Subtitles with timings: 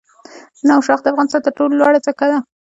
[0.67, 2.39] نوشاخ د افغانستان تر ټولو لوړه څوکه ده.